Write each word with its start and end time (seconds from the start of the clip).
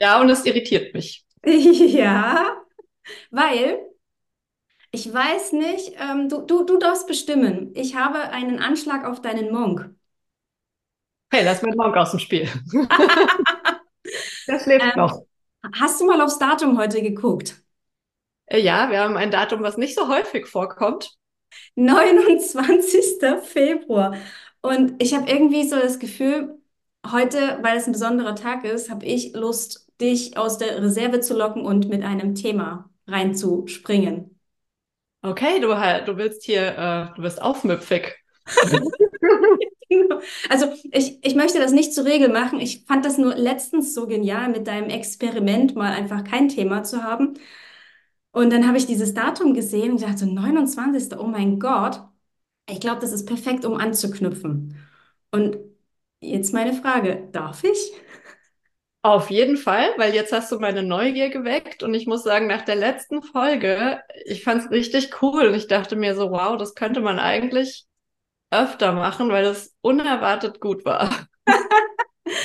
Ja, 0.00 0.20
und 0.20 0.30
es 0.30 0.44
irritiert 0.44 0.94
mich. 0.94 1.24
Ja, 1.44 2.56
weil 3.30 3.80
ich 4.92 5.12
weiß 5.12 5.52
nicht, 5.52 5.92
ähm, 5.98 6.28
du, 6.28 6.42
du, 6.42 6.64
du 6.64 6.78
darfst 6.78 7.06
bestimmen. 7.06 7.72
Ich 7.74 7.94
habe 7.94 8.18
einen 8.18 8.58
Anschlag 8.58 9.04
auf 9.06 9.22
deinen 9.22 9.52
Monk. 9.52 9.94
Hey, 11.32 11.44
lass 11.44 11.62
mal 11.62 11.74
Monk 11.76 11.96
aus 11.96 12.10
dem 12.10 12.18
Spiel. 12.18 12.48
Der 14.48 14.58
schläft 14.58 14.84
ähm, 14.84 14.92
noch. 14.96 15.24
Hast 15.74 16.00
du 16.00 16.06
mal 16.06 16.20
aufs 16.20 16.38
Datum 16.38 16.76
heute 16.76 17.02
geguckt? 17.02 17.62
Äh, 18.46 18.60
ja, 18.60 18.90
wir 18.90 19.00
haben 19.00 19.16
ein 19.16 19.30
Datum, 19.30 19.62
was 19.62 19.76
nicht 19.76 19.94
so 19.94 20.08
häufig 20.08 20.46
vorkommt. 20.46 21.16
29. 21.76 23.40
Februar. 23.42 24.16
Und 24.60 25.00
ich 25.02 25.14
habe 25.14 25.30
irgendwie 25.30 25.68
so 25.68 25.76
das 25.76 25.98
Gefühl, 25.98 26.58
heute, 27.08 27.58
weil 27.62 27.78
es 27.78 27.86
ein 27.86 27.92
besonderer 27.92 28.34
Tag 28.34 28.64
ist, 28.64 28.90
habe 28.90 29.06
ich 29.06 29.34
Lust, 29.34 29.89
dich 30.00 30.36
aus 30.36 30.58
der 30.58 30.82
Reserve 30.82 31.20
zu 31.20 31.36
locken 31.36 31.62
und 31.62 31.88
mit 31.88 32.02
einem 32.02 32.34
Thema 32.34 32.90
reinzuspringen. 33.06 34.40
Okay, 35.22 35.60
du, 35.60 35.68
du 35.68 36.16
willst 36.16 36.44
hier, 36.44 36.78
äh, 36.78 37.14
du 37.16 37.22
wirst 37.22 37.42
aufmüpfig. 37.42 38.16
also 40.48 40.72
ich, 40.92 41.22
ich 41.24 41.34
möchte 41.34 41.58
das 41.58 41.72
nicht 41.72 41.92
zur 41.94 42.06
Regel 42.06 42.30
machen. 42.30 42.58
Ich 42.60 42.84
fand 42.86 43.04
das 43.04 43.18
nur 43.18 43.34
letztens 43.34 43.92
so 43.94 44.06
genial, 44.06 44.48
mit 44.48 44.66
deinem 44.66 44.88
Experiment 44.88 45.76
mal 45.76 45.92
einfach 45.92 46.24
kein 46.24 46.48
Thema 46.48 46.84
zu 46.84 47.02
haben. 47.02 47.34
Und 48.32 48.52
dann 48.52 48.66
habe 48.66 48.78
ich 48.78 48.86
dieses 48.86 49.14
Datum 49.14 49.54
gesehen 49.54 49.92
und 49.92 50.02
dachte, 50.02 50.26
29. 50.26 51.18
Oh 51.18 51.26
mein 51.26 51.58
Gott, 51.58 52.00
ich 52.68 52.80
glaube, 52.80 53.00
das 53.00 53.12
ist 53.12 53.26
perfekt, 53.26 53.64
um 53.64 53.74
anzuknüpfen. 53.74 54.76
Und 55.32 55.58
jetzt 56.20 56.54
meine 56.54 56.74
Frage, 56.74 57.28
darf 57.32 57.64
ich? 57.64 57.92
Auf 59.02 59.30
jeden 59.30 59.56
Fall, 59.56 59.88
weil 59.96 60.14
jetzt 60.14 60.30
hast 60.32 60.52
du 60.52 60.58
meine 60.58 60.82
Neugier 60.82 61.30
geweckt 61.30 61.82
und 61.82 61.94
ich 61.94 62.06
muss 62.06 62.22
sagen, 62.22 62.46
nach 62.46 62.62
der 62.62 62.76
letzten 62.76 63.22
Folge, 63.22 64.00
ich 64.26 64.44
fand 64.44 64.64
es 64.64 64.70
richtig 64.70 65.22
cool 65.22 65.46
und 65.46 65.54
ich 65.54 65.68
dachte 65.68 65.96
mir 65.96 66.14
so, 66.14 66.30
wow, 66.30 66.58
das 66.58 66.74
könnte 66.74 67.00
man 67.00 67.18
eigentlich 67.18 67.86
öfter 68.50 68.92
machen, 68.92 69.30
weil 69.30 69.46
es 69.46 69.76
unerwartet 69.82 70.60
gut 70.60 70.84
war. 70.84 71.10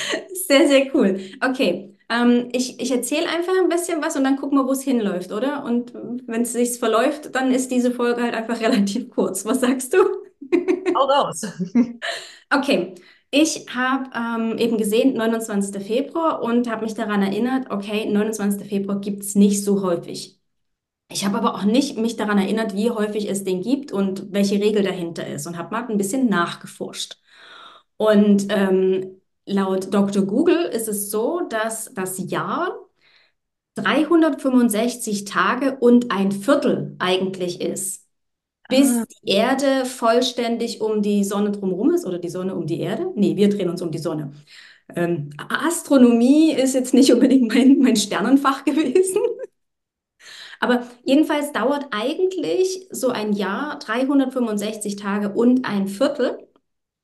sehr, 0.48 0.66
sehr 0.68 0.94
cool. 0.94 1.20
Okay, 1.40 1.96
ähm, 2.08 2.48
ich, 2.52 2.80
ich 2.80 2.90
erzähle 2.90 3.28
einfach 3.28 3.52
ein 3.60 3.68
bisschen 3.68 4.02
was 4.02 4.16
und 4.16 4.24
dann 4.24 4.36
gucken 4.36 4.58
wir, 4.58 4.66
wo 4.66 4.72
es 4.72 4.82
hinläuft, 4.82 5.32
oder? 5.32 5.64
Und 5.64 5.92
wenn 5.94 6.42
es 6.42 6.52
sich 6.52 6.78
verläuft, 6.78 7.34
dann 7.34 7.52
ist 7.52 7.70
diese 7.70 7.90
Folge 7.92 8.22
halt 8.22 8.34
einfach 8.34 8.60
relativ 8.60 9.10
kurz. 9.10 9.44
Was 9.44 9.60
sagst 9.60 9.92
du? 9.94 9.98
Hau 10.94 11.04
raus. 11.04 11.42
Okay, 12.50 12.94
ich 13.36 13.66
habe 13.74 14.10
ähm, 14.14 14.58
eben 14.58 14.78
gesehen, 14.78 15.14
29. 15.14 15.82
Februar 15.84 16.42
und 16.42 16.70
habe 16.70 16.84
mich 16.84 16.94
daran 16.94 17.22
erinnert, 17.22 17.70
okay, 17.70 18.06
29. 18.06 18.66
Februar 18.66 19.00
gibt 19.00 19.22
es 19.24 19.34
nicht 19.34 19.62
so 19.62 19.82
häufig. 19.82 20.40
Ich 21.10 21.24
habe 21.24 21.38
aber 21.38 21.54
auch 21.54 21.64
nicht 21.64 21.98
mich 21.98 22.16
daran 22.16 22.38
erinnert, 22.38 22.74
wie 22.74 22.90
häufig 22.90 23.28
es 23.30 23.44
den 23.44 23.62
gibt 23.62 23.92
und 23.92 24.32
welche 24.32 24.56
Regel 24.56 24.82
dahinter 24.82 25.26
ist 25.26 25.46
und 25.46 25.58
habe 25.58 25.70
mal 25.72 25.88
ein 25.88 25.98
bisschen 25.98 26.28
nachgeforscht. 26.28 27.18
Und 27.98 28.46
ähm, 28.50 29.20
laut 29.46 29.92
Dr. 29.94 30.24
Google 30.24 30.64
ist 30.66 30.88
es 30.88 31.10
so, 31.10 31.42
dass 31.48 31.92
das 31.94 32.18
Jahr 32.18 32.74
365 33.76 35.24
Tage 35.26 35.76
und 35.78 36.10
ein 36.10 36.32
Viertel 36.32 36.96
eigentlich 36.98 37.60
ist 37.60 38.05
bis 38.68 38.90
ah. 38.90 39.04
die 39.22 39.30
Erde 39.30 39.84
vollständig 39.84 40.80
um 40.80 41.02
die 41.02 41.24
Sonne 41.24 41.52
drumherum 41.52 41.92
ist 41.92 42.06
oder 42.06 42.18
die 42.18 42.28
Sonne 42.28 42.54
um 42.54 42.66
die 42.66 42.80
Erde. 42.80 43.12
Nee, 43.14 43.36
wir 43.36 43.48
drehen 43.48 43.70
uns 43.70 43.82
um 43.82 43.90
die 43.90 43.98
Sonne. 43.98 44.32
Ähm, 44.94 45.30
Astronomie 45.48 46.52
ist 46.52 46.74
jetzt 46.74 46.94
nicht 46.94 47.12
unbedingt 47.12 47.52
mein, 47.52 47.78
mein 47.78 47.96
Sternenfach 47.96 48.64
gewesen. 48.64 49.20
Aber 50.60 50.86
jedenfalls 51.04 51.52
dauert 51.52 51.86
eigentlich 51.90 52.88
so 52.90 53.08
ein 53.10 53.32
Jahr 53.32 53.78
365 53.78 54.96
Tage 54.96 55.30
und 55.30 55.64
ein 55.64 55.88
Viertel. 55.88 56.38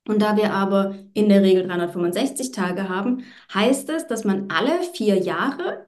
Und 0.07 0.21
da 0.21 0.35
wir 0.37 0.53
aber 0.53 0.95
in 1.13 1.29
der 1.29 1.43
Regel 1.43 1.67
365 1.67 2.51
Tage 2.51 2.89
haben, 2.89 3.23
heißt 3.53 3.89
es, 3.89 4.07
dass 4.07 4.25
man 4.25 4.49
alle 4.51 4.81
vier 4.93 5.17
Jahre 5.17 5.87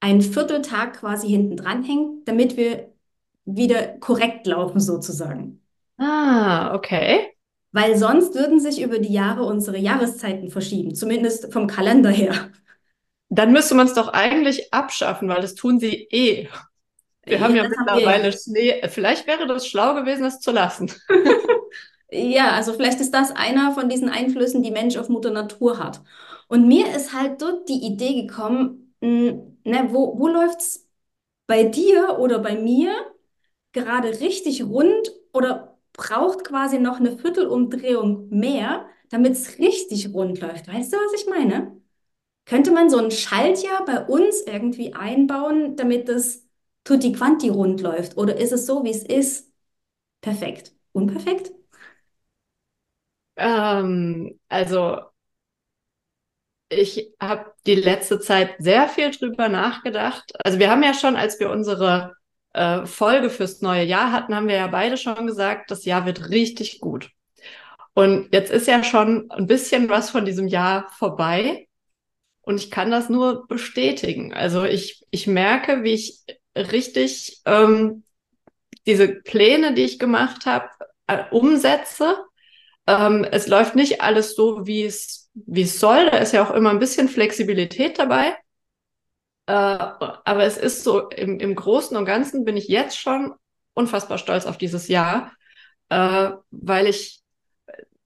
einen 0.00 0.22
Vierteltag 0.22 1.00
quasi 1.00 1.28
hinten 1.28 1.56
dran 1.56 1.84
hängt, 1.84 2.28
damit 2.28 2.56
wir 2.56 2.93
wieder 3.44 3.98
korrekt 3.98 4.46
laufen 4.46 4.80
sozusagen. 4.80 5.60
Ah, 5.98 6.74
okay. 6.74 7.34
Weil 7.72 7.96
sonst 7.96 8.34
würden 8.34 8.60
sich 8.60 8.80
über 8.80 8.98
die 8.98 9.12
Jahre 9.12 9.44
unsere 9.44 9.78
Jahreszeiten 9.78 10.50
verschieben, 10.50 10.94
zumindest 10.94 11.52
vom 11.52 11.66
Kalender 11.66 12.10
her. 12.10 12.50
Dann 13.28 13.52
müsste 13.52 13.74
man 13.74 13.86
es 13.86 13.94
doch 13.94 14.08
eigentlich 14.08 14.72
abschaffen, 14.72 15.28
weil 15.28 15.40
das 15.40 15.54
tun 15.54 15.80
sie 15.80 16.06
eh. 16.10 16.48
Wir 17.24 17.38
ja, 17.38 17.40
haben 17.40 17.56
ja 17.56 17.68
mittlerweile 17.68 18.32
Schnee. 18.32 18.80
Vielleicht 18.88 19.26
wäre 19.26 19.46
das 19.46 19.66
schlau 19.66 19.94
gewesen, 19.94 20.24
es 20.24 20.40
zu 20.40 20.52
lassen. 20.52 20.92
ja, 22.10 22.52
also 22.52 22.74
vielleicht 22.74 23.00
ist 23.00 23.12
das 23.12 23.32
einer 23.32 23.72
von 23.72 23.88
diesen 23.88 24.08
Einflüssen, 24.08 24.62
die 24.62 24.70
Mensch 24.70 24.96
auf 24.96 25.08
Mutter 25.08 25.30
Natur 25.30 25.78
hat. 25.78 26.02
Und 26.48 26.68
mir 26.68 26.94
ist 26.94 27.12
halt 27.12 27.40
dort 27.40 27.68
die 27.68 27.84
Idee 27.86 28.22
gekommen, 28.22 28.94
ne, 29.00 29.88
wo, 29.90 30.18
wo 30.18 30.28
läuft 30.28 30.60
es 30.60 30.86
bei 31.46 31.64
dir 31.64 32.18
oder 32.18 32.38
bei 32.38 32.54
mir 32.54 32.94
gerade 33.74 34.20
richtig 34.20 34.64
rund 34.64 35.12
oder 35.34 35.78
braucht 35.94 36.44
quasi 36.44 36.80
noch 36.80 37.00
eine 37.00 37.18
Viertelumdrehung 37.18 38.30
mehr, 38.30 38.86
damit 39.10 39.34
es 39.34 39.60
richtig 39.60 40.14
rund 40.14 40.40
läuft. 40.40 40.68
Weißt 40.68 40.92
du, 40.94 40.98
was 40.98 41.22
ich 41.22 41.28
meine? 41.28 41.80
Könnte 42.46 42.72
man 42.72 42.90
so 42.90 42.98
ein 42.98 43.10
Schaltjahr 43.10 43.84
bei 43.84 44.04
uns 44.06 44.42
irgendwie 44.42 44.94
einbauen, 44.94 45.76
damit 45.76 46.08
das 46.08 46.46
tutti 46.84 47.12
quanti 47.12 47.48
rund 47.50 47.80
läuft? 47.82 48.16
Oder 48.18 48.36
ist 48.38 48.52
es 48.52 48.66
so, 48.66 48.84
wie 48.84 48.90
es 48.90 49.04
ist, 49.04 49.52
perfekt? 50.22 50.74
Unperfekt? 50.92 51.52
Ähm, 53.36 54.38
also 54.48 55.10
ich 56.68 57.12
habe 57.20 57.52
die 57.66 57.74
letzte 57.76 58.18
Zeit 58.20 58.56
sehr 58.58 58.88
viel 58.88 59.10
drüber 59.10 59.48
nachgedacht. 59.48 60.32
Also 60.44 60.58
wir 60.58 60.70
haben 60.70 60.82
ja 60.82 60.94
schon, 60.94 61.16
als 61.16 61.38
wir 61.40 61.50
unsere 61.50 62.14
äh, 62.54 62.86
Folge 62.86 63.30
fürs 63.30 63.60
neue 63.60 63.84
Jahr 63.84 64.12
hatten, 64.12 64.34
haben 64.34 64.48
wir 64.48 64.56
ja 64.56 64.66
beide 64.68 64.96
schon 64.96 65.26
gesagt, 65.26 65.70
das 65.70 65.84
Jahr 65.84 66.06
wird 66.06 66.30
richtig 66.30 66.80
gut. 66.80 67.10
Und 67.94 68.28
jetzt 68.32 68.50
ist 68.50 68.66
ja 68.66 68.82
schon 68.82 69.30
ein 69.30 69.46
bisschen 69.46 69.88
was 69.88 70.10
von 70.10 70.24
diesem 70.24 70.48
Jahr 70.48 70.88
vorbei. 70.90 71.68
Und 72.42 72.56
ich 72.56 72.70
kann 72.70 72.90
das 72.90 73.08
nur 73.08 73.46
bestätigen. 73.46 74.34
Also 74.34 74.64
ich, 74.64 75.04
ich 75.10 75.26
merke, 75.26 75.82
wie 75.82 75.94
ich 75.94 76.24
richtig 76.56 77.40
ähm, 77.46 78.04
diese 78.86 79.08
Pläne, 79.08 79.74
die 79.74 79.84
ich 79.84 79.98
gemacht 79.98 80.44
habe, 80.44 80.68
äh, 81.06 81.24
umsetze. 81.30 82.16
Ähm, 82.86 83.24
es 83.30 83.46
läuft 83.46 83.76
nicht 83.76 84.02
alles 84.02 84.34
so, 84.34 84.66
wie 84.66 84.84
es, 84.84 85.30
wie 85.34 85.62
es 85.62 85.80
soll. 85.80 86.10
Da 86.10 86.18
ist 86.18 86.32
ja 86.32 86.46
auch 86.46 86.54
immer 86.54 86.70
ein 86.70 86.78
bisschen 86.80 87.08
Flexibilität 87.08 87.98
dabei. 87.98 88.36
Äh, 89.46 89.52
aber 89.52 90.44
es 90.44 90.56
ist 90.56 90.84
so, 90.84 91.08
im, 91.10 91.38
im 91.40 91.54
Großen 91.54 91.96
und 91.96 92.04
Ganzen 92.04 92.44
bin 92.44 92.56
ich 92.56 92.68
jetzt 92.68 92.98
schon 92.98 93.34
unfassbar 93.74 94.18
stolz 94.18 94.46
auf 94.46 94.56
dieses 94.58 94.88
Jahr, 94.88 95.32
äh, 95.88 96.30
weil 96.50 96.86
ich 96.86 97.22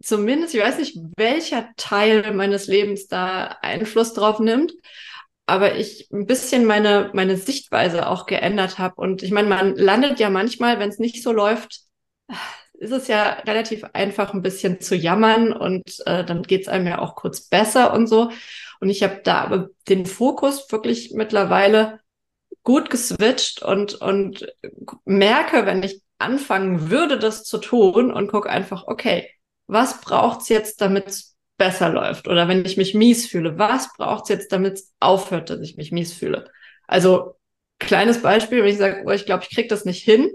zumindest, 0.03 0.55
ich 0.55 0.63
weiß 0.63 0.79
nicht, 0.79 0.99
welcher 1.17 1.71
Teil 1.77 2.33
meines 2.33 2.67
Lebens 2.67 3.09
da 3.09 3.59
Einfluss 3.63 4.15
drauf 4.15 4.41
nimmt, 4.41 4.73
aber 5.47 5.77
ich 5.77 6.11
ein 6.13 6.27
bisschen 6.27 6.65
meine, 6.65 7.11
meine 7.15 7.37
Sichtweise 7.37 8.09
auch 8.09 8.27
geändert 8.27 8.79
habe. 8.79 8.97
Und 9.01 9.23
ich 9.23 9.31
meine, 9.31 9.49
man 9.49 9.77
landet 9.77 10.21
ja 10.21 10.31
manchmal, 10.31 10.79
wenn 10.79 10.91
es 10.91 10.99
nicht 10.99 11.23
so 11.23 11.33
läuft, 11.33 11.81
ist 12.75 12.93
es 12.93 13.09
ja 13.09 13.31
relativ 13.47 13.85
einfach, 13.93 14.35
ein 14.35 14.43
bisschen 14.43 14.81
zu 14.81 14.95
jammern 14.95 15.53
und 15.53 16.01
äh, 16.07 16.25
dann 16.25 16.43
geht 16.43 16.63
es 16.63 16.69
einem 16.69 16.87
ja 16.87 16.99
auch 16.99 17.17
kurz 17.17 17.41
besser 17.41 17.93
und 17.93 18.07
so. 18.07 18.31
Und 18.81 18.91
ich 18.91 19.03
habe 19.03 19.21
da 19.25 19.43
aber 19.43 19.69
den 19.89 20.07
Fokus 20.07 20.71
wirklich 20.71 21.13
mittlerweile 21.15 22.01
gut 22.63 22.91
geswitcht 22.91 23.63
und, 23.63 23.95
und 23.95 24.47
merke, 25.05 25.67
wenn 25.67 25.83
ich 25.83 26.03
anfangen 26.19 26.91
würde, 26.91 27.19
das 27.19 27.45
zu 27.45 27.59
tun 27.59 28.13
und 28.13 28.29
gucke 28.29 28.51
einfach, 28.51 28.85
okay, 28.87 29.29
was 29.67 30.01
braucht's 30.01 30.49
jetzt, 30.49 30.81
damit 30.81 31.07
es 31.07 31.37
besser 31.57 31.91
läuft? 31.91 32.29
Oder 32.29 32.49
wenn 32.49 32.65
ich 32.65 32.77
mich 32.77 32.95
mies 32.95 33.27
fühle, 33.27 33.59
was 33.59 33.93
braucht's 33.97 34.29
jetzt, 34.29 34.53
damit 34.53 34.75
es 34.75 34.95
aufhört, 35.01 35.51
dass 35.51 35.61
ich 35.61 35.77
mich 35.77 35.93
mies 35.93 36.13
fühle? 36.13 36.51
Also 36.87 37.37
kleines 37.79 38.23
Beispiel, 38.23 38.63
wenn 38.63 38.71
ich 38.71 38.79
sage, 38.79 39.05
oh, 39.07 39.11
ich 39.11 39.27
glaube, 39.27 39.45
ich 39.45 39.55
kriege 39.55 39.69
das 39.69 39.85
nicht 39.85 40.03
hin, 40.03 40.31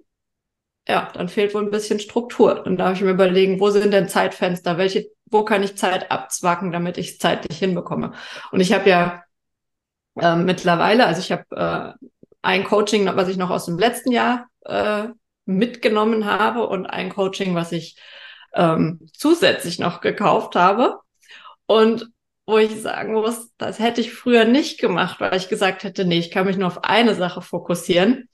ja, 0.88 1.12
dann 1.13 1.30
fehlt 1.30 1.54
wohl 1.54 1.63
ein 1.63 1.72
bisschen 1.72 2.00
Struktur. 2.00 2.62
Dann 2.63 2.78
darf 2.78 2.96
ich 2.98 3.01
mir 3.01 3.12
überlegen, 3.12 3.60
wo 3.60 3.69
sind 3.69 3.92
denn 3.92 4.10
Zeitfenster? 4.10 4.78
Welche, 4.78 5.07
wo 5.33 5.44
kann 5.44 5.63
ich 5.63 5.77
Zeit 5.77 6.12
abzwacken, 6.12 6.71
damit 6.71 6.97
ich 6.97 7.12
es 7.12 7.18
zeitlich 7.18 7.57
hinbekomme? 7.59 8.13
Und 8.51 8.59
ich 8.59 8.71
habe 8.74 8.89
ja 8.89 9.24
äh, 10.19 10.35
mittlerweile, 10.35 11.06
also 11.06 11.19
ich 11.19 11.31
habe 11.31 11.97
äh, 12.00 12.07
ein 12.41 12.63
Coaching, 12.63 13.06
was 13.06 13.30
ich 13.30 13.38
noch 13.38 13.50
aus 13.50 13.65
dem 13.65 13.80
letzten 13.80 14.12
Jahr 14.12 14.47
äh, 14.65 15.07
mitgenommen 15.45 16.25
habe 16.25 16.68
und 16.68 16.85
ein 16.85 17.09
Coaching, 17.09 17.56
was 17.56 17.71
ich 17.71 17.97
ähm, 18.53 19.09
zusätzlich 19.13 19.80
noch 19.80 20.01
gekauft 20.01 20.56
habe. 20.56 21.00
Und 21.65 22.09
wo 22.45 22.57
ich 22.57 22.81
sagen 22.81 23.13
muss, 23.13 23.51
das 23.57 23.79
hätte 23.79 24.01
ich 24.01 24.13
früher 24.13 24.44
nicht 24.45 24.79
gemacht, 24.79 25.21
weil 25.21 25.36
ich 25.38 25.47
gesagt 25.47 25.83
hätte, 25.83 26.03
nee, 26.03 26.19
ich 26.19 26.29
kann 26.29 26.45
mich 26.45 26.57
nur 26.57 26.68
auf 26.68 26.83
eine 26.83 27.15
Sache 27.15 27.41
fokussieren. 27.41 28.27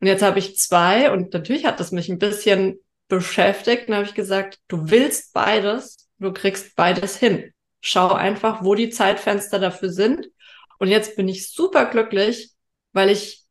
Und 0.00 0.06
jetzt 0.06 0.22
habe 0.22 0.38
ich 0.38 0.56
zwei 0.56 1.10
und 1.10 1.32
natürlich 1.32 1.64
hat 1.64 1.80
das 1.80 1.90
mich 1.90 2.08
ein 2.08 2.18
bisschen 2.18 2.78
beschäftigt. 3.08 3.88
Und 3.88 3.94
habe 3.94 4.06
ich 4.06 4.14
gesagt, 4.14 4.60
du 4.68 4.88
willst 4.90 5.32
beides, 5.32 6.05
du 6.18 6.32
kriegst 6.32 6.76
beides 6.76 7.16
hin. 7.16 7.52
Schau 7.80 8.12
einfach, 8.12 8.64
wo 8.64 8.74
die 8.74 8.90
Zeitfenster 8.90 9.58
dafür 9.58 9.90
sind. 9.90 10.28
Und 10.78 10.88
jetzt 10.88 11.16
bin 11.16 11.28
ich 11.28 11.52
super 11.52 11.86
glücklich, 11.86 12.50
weil 12.92 13.10
ich 13.10 13.44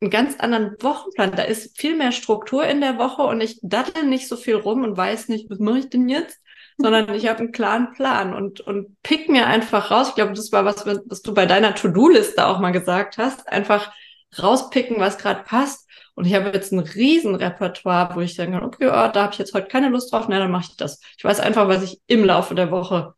einen 0.00 0.10
ganz 0.10 0.38
anderen 0.38 0.76
Wochenplan. 0.80 1.32
Da 1.36 1.42
ist 1.42 1.78
viel 1.78 1.96
mehr 1.96 2.12
Struktur 2.12 2.66
in 2.66 2.80
der 2.80 2.98
Woche 2.98 3.22
und 3.22 3.40
ich 3.40 3.58
dattel 3.62 4.04
nicht 4.04 4.28
so 4.28 4.36
viel 4.36 4.56
rum 4.56 4.82
und 4.84 4.96
weiß 4.96 5.28
nicht, 5.28 5.50
was 5.50 5.58
mache 5.58 5.78
ich 5.78 5.90
denn 5.90 6.08
jetzt? 6.08 6.38
Sondern 6.78 7.14
ich 7.14 7.26
habe 7.26 7.38
einen 7.40 7.52
klaren 7.52 7.92
Plan 7.92 8.34
und, 8.34 8.60
und 8.60 9.00
pick 9.02 9.28
mir 9.30 9.46
einfach 9.46 9.90
raus. 9.90 10.10
Ich 10.10 10.14
glaube, 10.14 10.34
das 10.34 10.52
war 10.52 10.64
was, 10.66 10.84
was 10.84 11.22
du 11.22 11.32
bei 11.32 11.46
deiner 11.46 11.74
To-Do-Liste 11.74 12.46
auch 12.46 12.58
mal 12.58 12.72
gesagt 12.72 13.16
hast. 13.16 13.48
Einfach 13.48 13.92
rauspicken, 14.38 14.98
was 14.98 15.16
gerade 15.16 15.42
passt. 15.44 15.85
Und 16.16 16.24
ich 16.24 16.34
habe 16.34 16.48
jetzt 16.48 16.72
ein 16.72 16.78
Riesenrepertoire, 16.78 18.16
wo 18.16 18.20
ich 18.20 18.34
denke, 18.36 18.62
okay, 18.62 18.86
oh, 18.86 19.10
da 19.12 19.24
habe 19.24 19.32
ich 19.32 19.38
jetzt 19.38 19.52
heute 19.52 19.68
keine 19.68 19.90
Lust 19.90 20.10
drauf, 20.10 20.26
na, 20.28 20.38
dann 20.38 20.50
mache 20.50 20.70
ich 20.70 20.76
das. 20.76 20.98
Ich 21.16 21.22
weiß 21.22 21.40
einfach, 21.40 21.68
was 21.68 21.82
ich 21.82 22.00
im 22.06 22.24
Laufe 22.24 22.54
der 22.54 22.70
Woche 22.70 23.14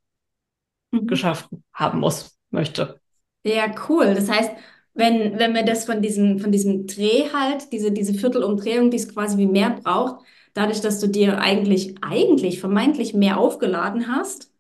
mhm. 0.90 1.06
geschafft 1.06 1.48
haben 1.72 2.00
muss, 2.00 2.36
möchte. 2.50 3.00
Ja, 3.44 3.66
cool. 3.88 4.14
Das 4.14 4.28
heißt, 4.28 4.50
wenn, 4.94 5.38
wenn 5.38 5.54
wir 5.54 5.62
das 5.62 5.84
von 5.84 6.02
diesem, 6.02 6.40
von 6.40 6.50
diesem 6.50 6.88
Dreh 6.88 7.30
halt, 7.32 7.72
diese, 7.72 7.92
diese 7.92 8.14
Viertelumdrehung, 8.14 8.90
die 8.90 8.96
es 8.96 9.08
quasi 9.08 9.38
wie 9.38 9.46
mehr 9.46 9.70
braucht, 9.70 10.24
dadurch, 10.52 10.80
dass 10.80 10.98
du 10.98 11.06
dir 11.06 11.40
eigentlich, 11.40 11.94
eigentlich 12.02 12.58
vermeintlich 12.58 13.14
mehr 13.14 13.38
aufgeladen 13.38 14.08
hast, 14.08 14.50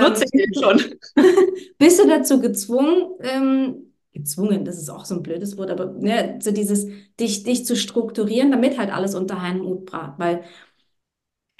Nutze 0.00 0.24
ich 0.24 0.30
den 0.30 0.54
schon. 0.54 0.82
bist 1.78 2.00
du 2.00 2.08
dazu 2.08 2.40
gezwungen, 2.40 3.10
ähm, 3.20 3.91
gezwungen, 4.12 4.64
das 4.64 4.78
ist 4.78 4.90
auch 4.90 5.04
so 5.04 5.14
ein 5.16 5.22
blödes 5.22 5.56
Wort, 5.56 5.70
aber 5.70 5.86
ne, 5.92 6.38
so 6.42 6.50
dieses, 6.52 6.86
dich, 7.18 7.44
dich 7.44 7.64
zu 7.66 7.76
strukturieren, 7.76 8.50
damit 8.50 8.78
halt 8.78 8.92
alles 8.92 9.14
unter 9.14 9.38
einen 9.40 9.62
Hut 9.62 9.86
brat, 9.86 10.18
weil 10.18 10.42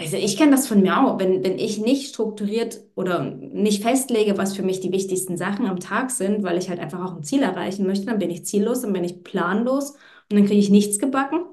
also 0.01 0.17
ich 0.17 0.37
kenne 0.37 0.51
das 0.53 0.67
von 0.67 0.83
mir 0.83 0.99
auch, 1.01 1.19
wenn, 1.21 1.45
wenn 1.45 1.59
ich 1.59 1.79
nicht 1.79 2.09
strukturiert 2.09 2.81
oder 2.97 3.23
nicht 3.25 3.83
festlege, 3.83 4.37
was 4.37 4.57
für 4.57 4.63
mich 4.63 4.81
die 4.81 4.91
wichtigsten 4.93 5.37
Sachen 5.37 5.67
am 5.67 5.79
Tag 5.81 6.11
sind, 6.11 6.43
weil 6.43 6.59
ich 6.59 6.69
halt 6.69 6.81
einfach 6.81 7.05
auch 7.05 7.17
ein 7.17 7.23
Ziel 7.23 7.43
erreichen 7.43 7.87
möchte, 7.87 8.07
dann 8.07 8.19
bin 8.19 8.31
ich 8.31 8.45
ziellos, 8.45 8.81
dann 8.83 8.93
bin 8.93 9.05
ich 9.05 9.23
planlos 9.23 9.91
und 9.93 10.39
dann 10.39 10.47
kriege 10.47 10.59
ich 10.61 10.71
nichts 10.71 10.99
gebacken. 10.99 11.45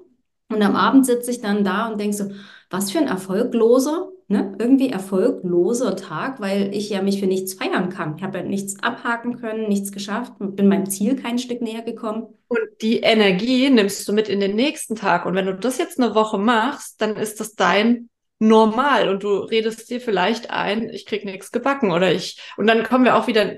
Und 0.52 0.64
am 0.64 0.76
Abend 0.76 1.06
sitze 1.06 1.30
ich 1.32 1.42
dann 1.42 1.64
da 1.64 1.90
und 1.90 2.00
denke 2.02 2.16
so, 2.18 2.32
was 2.72 2.90
für 2.92 2.98
ein 3.00 3.08
erfolgloser, 3.08 4.10
ne, 4.30 4.56
irgendwie 4.60 4.90
erfolgloser 4.90 5.96
Tag, 5.96 6.40
weil 6.40 6.74
ich 6.74 6.90
ja 6.90 7.02
mich 7.02 7.20
für 7.20 7.26
nichts 7.26 7.56
feiern 7.56 7.90
kann. 7.90 8.16
Ich 8.16 8.24
habe 8.24 8.38
ja 8.38 8.44
nichts 8.44 8.82
abhaken 8.82 9.42
können, 9.42 9.68
nichts 9.68 9.92
geschafft, 9.92 10.34
bin 10.40 10.68
meinem 10.68 10.90
Ziel 10.90 11.16
kein 11.16 11.40
Stück 11.40 11.62
näher 11.62 11.82
gekommen. 11.82 12.28
Und 12.48 12.60
die 12.82 13.00
Energie 13.00 13.70
nimmst 13.70 14.08
du 14.08 14.14
mit 14.14 14.30
in 14.30 14.40
den 14.40 14.56
nächsten 14.56 14.96
Tag. 14.96 15.26
Und 15.26 15.34
wenn 15.34 15.48
du 15.48 15.56
das 15.56 15.80
jetzt 15.80 16.00
eine 16.00 16.14
Woche 16.14 16.38
machst, 16.38 17.02
dann 17.02 17.16
ist 17.16 17.40
das 17.40 17.56
dein 17.56 18.10
normal 18.38 19.10
und 19.10 19.24
du 19.24 19.40
redest 19.40 19.90
dir 19.90 20.00
vielleicht 20.00 20.50
ein, 20.50 20.90
ich 20.90 21.06
krieg 21.06 21.26
nichts 21.26 21.52
gebacken 21.52 21.92
oder 21.92 22.14
ich. 22.14 22.40
Und 22.56 22.68
dann 22.68 22.84
kommen 22.84 23.06
wir 23.06 23.16
auch 23.16 23.28
wieder 23.28 23.58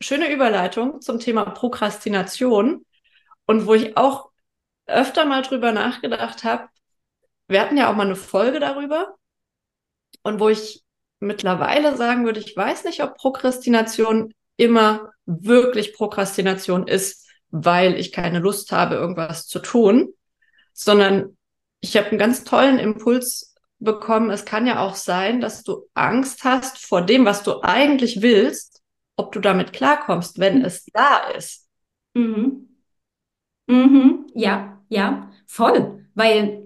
schöne 0.00 0.32
Überleitung 0.32 1.00
zum 1.00 1.18
Thema 1.18 1.44
Prokrastination 1.44 2.86
und 3.46 3.66
wo 3.66 3.74
ich 3.74 3.96
auch 3.96 4.30
öfter 4.86 5.24
mal 5.24 5.42
drüber 5.42 5.72
nachgedacht 5.72 6.44
habe. 6.44 6.68
Wir 7.48 7.60
hatten 7.60 7.76
ja 7.76 7.90
auch 7.90 7.96
mal 7.96 8.06
eine 8.06 8.16
Folge 8.16 8.60
darüber 8.60 9.16
und 10.22 10.40
wo 10.40 10.48
ich 10.48 10.82
mittlerweile 11.20 11.96
sagen 11.96 12.24
würde, 12.24 12.40
ich 12.40 12.56
weiß 12.56 12.84
nicht, 12.84 13.02
ob 13.02 13.16
Prokrastination 13.16 14.32
immer 14.56 15.10
wirklich 15.24 15.94
Prokrastination 15.94 16.86
ist, 16.86 17.28
weil 17.50 17.94
ich 17.98 18.12
keine 18.12 18.38
Lust 18.40 18.72
habe, 18.72 18.96
irgendwas 18.96 19.46
zu 19.46 19.58
tun, 19.60 20.12
sondern 20.72 21.36
ich 21.80 21.96
habe 21.96 22.08
einen 22.08 22.18
ganz 22.18 22.44
tollen 22.44 22.78
Impuls 22.78 23.54
bekommen, 23.78 24.30
es 24.30 24.44
kann 24.44 24.66
ja 24.66 24.80
auch 24.80 24.94
sein, 24.94 25.40
dass 25.40 25.64
du 25.64 25.88
Angst 25.94 26.44
hast 26.44 26.78
vor 26.78 27.02
dem, 27.02 27.24
was 27.24 27.42
du 27.42 27.62
eigentlich 27.62 28.22
willst, 28.22 28.80
ob 29.16 29.32
du 29.32 29.40
damit 29.40 29.72
klarkommst, 29.72 30.38
wenn 30.38 30.64
es 30.64 30.84
da 30.92 31.18
ist. 31.36 31.68
Mhm. 32.14 32.68
Mhm. 33.66 34.26
Ja, 34.34 34.80
ja, 34.88 35.30
voll. 35.46 36.06
Weil 36.14 36.61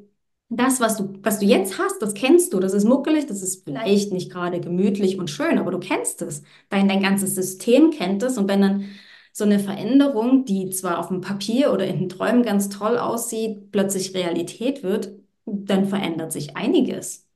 das, 0.49 0.81
was 0.81 0.97
du, 0.97 1.15
was 1.23 1.41
du 1.41 1.47
jetzt 1.47 1.79
hast, 1.79 2.01
das 2.01 2.15
kennst 2.15 2.53
du, 2.53 2.61
das 2.61 2.73
ist 2.73 2.85
muckelig, 2.85 3.27
das 3.27 3.43
ist 3.43 3.65
vielleicht 3.65 4.13
nicht 4.13 4.31
gerade 4.31 4.61
gemütlich 4.61 5.19
und 5.19 5.29
schön, 5.31 5.59
aber 5.59 5.73
du 5.73 5.79
kennst 5.81 6.23
es. 6.23 6.43
Dein, 6.69 6.89
dein 6.89 7.03
ganzes 7.03 7.35
System 7.35 7.91
kennt 7.91 8.23
es. 8.23 8.39
Und 8.39 8.49
wenn 8.49 8.61
dann 8.61 8.85
so 9.33 9.45
eine 9.45 9.59
Veränderung, 9.59 10.45
die 10.45 10.71
zwar 10.71 10.99
auf 10.99 11.09
dem 11.09 11.21
Papier 11.21 11.73
oder 11.73 11.87
in 11.87 11.99
den 11.99 12.09
Träumen 12.09 12.43
ganz 12.43 12.69
toll 12.69 12.97
aussieht, 12.99 13.71
plötzlich 13.73 14.15
Realität 14.15 14.83
wird, 14.83 15.13
dann 15.47 15.87
verändert 15.89 16.33
sich 16.33 16.57
einiges. 16.57 17.27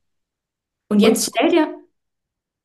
Und 0.89 0.99
jetzt 0.99 1.27
Und 1.27 1.35
stell 1.35 1.49
dir, 1.49 1.75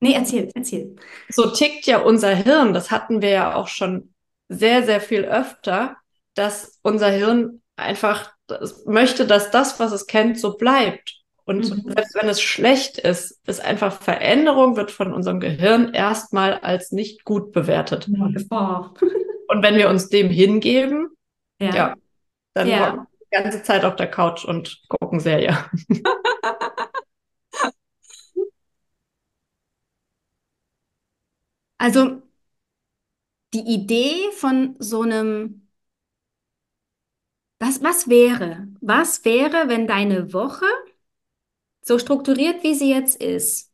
nee, 0.01 0.15
erzähl, 0.15 0.51
erzähl. 0.55 0.97
So 1.29 1.51
tickt 1.51 1.87
ja 1.87 1.99
unser 1.99 2.35
Hirn. 2.35 2.73
Das 2.75 2.91
hatten 2.91 3.23
wir 3.23 3.31
ja 3.31 3.55
auch 3.55 3.69
schon 3.69 4.15
sehr, 4.49 4.85
sehr 4.85 5.01
viel 5.01 5.25
öfter, 5.25 5.97
dass 6.35 6.79
unser 6.83 7.11
Hirn 7.11 7.63
einfach 7.77 8.36
das 8.47 8.85
möchte, 8.87 9.27
dass 9.27 9.51
das, 9.51 9.79
was 9.81 9.93
es 9.93 10.07
kennt, 10.07 10.39
so 10.39 10.57
bleibt. 10.57 11.23
Und 11.45 11.59
mhm. 11.59 11.93
selbst 11.93 12.15
wenn 12.15 12.29
es 12.29 12.41
schlecht 12.41 12.99
ist, 12.99 13.41
ist 13.47 13.65
einfach 13.65 14.01
Veränderung 14.01 14.77
wird 14.77 14.91
von 14.91 15.13
unserem 15.13 15.39
Gehirn 15.41 15.95
erstmal 15.95 16.55
als 16.55 16.91
nicht 16.93 17.25
gut 17.25 17.53
bewertet. 17.53 18.09
Ja, 18.09 18.93
Und 19.49 19.63
wenn 19.63 19.77
wir 19.77 19.89
uns 19.89 20.09
dem 20.09 20.29
hingeben, 20.29 21.11
ja, 21.61 21.75
ja 21.75 21.95
dann 22.55 22.69
ja 22.69 23.07
die 23.21 23.27
ganze 23.31 23.63
Zeit 23.63 23.85
auf 23.85 23.97
der 23.97 24.11
Couch 24.11 24.45
und 24.45 24.83
gucken 24.89 25.21
Serie. 25.21 25.57
Also 31.79 32.23
die 33.53 33.61
Idee 33.61 34.31
von 34.33 34.77
so 34.79 35.03
einem, 35.03 35.66
was, 37.59 37.83
was 37.83 38.09
wäre, 38.09 38.69
was 38.81 39.25
wäre, 39.25 39.69
wenn 39.69 39.87
deine 39.87 40.33
Woche 40.33 40.67
so 41.83 41.99
strukturiert, 41.99 42.63
wie 42.63 42.75
sie 42.75 42.91
jetzt 42.91 43.23
ist, 43.23 43.73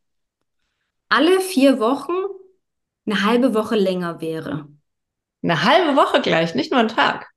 alle 1.08 1.40
vier 1.40 1.80
Wochen 1.80 2.12
eine 3.06 3.24
halbe 3.24 3.54
Woche 3.54 3.76
länger 3.76 4.20
wäre? 4.20 4.68
Eine 5.42 5.64
halbe 5.64 5.96
Woche 5.96 6.20
gleich, 6.20 6.54
nicht 6.54 6.70
nur 6.70 6.80
ein 6.80 6.88
Tag. 6.88 7.28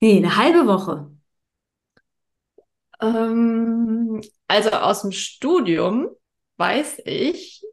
Nee, 0.00 0.18
eine 0.18 0.36
halbe 0.36 0.66
Woche. 0.66 1.10
Ähm, 3.00 4.20
also 4.46 4.70
aus 4.70 5.02
dem 5.02 5.12
Studium 5.12 6.08
weiß 6.56 7.02
ich, 7.04 7.64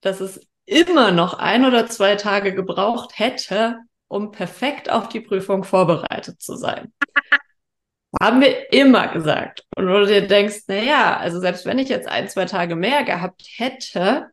dass 0.00 0.20
es 0.20 0.40
immer 0.64 1.12
noch 1.12 1.34
ein 1.34 1.64
oder 1.64 1.86
zwei 1.86 2.16
Tage 2.16 2.54
gebraucht 2.54 3.18
hätte, 3.18 3.78
um 4.12 4.30
perfekt 4.30 4.90
auf 4.90 5.08
die 5.08 5.20
Prüfung 5.20 5.64
vorbereitet 5.64 6.40
zu 6.40 6.56
sein. 6.56 6.92
Haben 8.20 8.40
wir 8.40 8.72
immer 8.72 9.08
gesagt. 9.08 9.64
Und 9.74 9.88
wo 9.88 9.94
du 9.94 10.06
dir 10.06 10.26
denkst, 10.26 10.64
na 10.68 10.76
ja, 10.76 11.16
also 11.16 11.40
selbst 11.40 11.64
wenn 11.64 11.78
ich 11.78 11.88
jetzt 11.88 12.06
ein, 12.06 12.28
zwei 12.28 12.44
Tage 12.44 12.76
mehr 12.76 13.04
gehabt 13.04 13.42
hätte, 13.56 14.28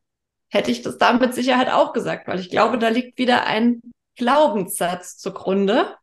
hätte 0.50 0.72
ich 0.72 0.82
das 0.82 0.98
da 0.98 1.14
mit 1.14 1.34
Sicherheit 1.34 1.70
auch 1.70 1.94
gesagt, 1.94 2.28
weil 2.28 2.40
ich 2.40 2.50
glaube, 2.50 2.78
da 2.78 2.90
liegt 2.90 3.18
wieder 3.18 3.46
ein 3.46 3.82
Glaubenssatz 4.16 5.18
zugrunde, 5.18 5.96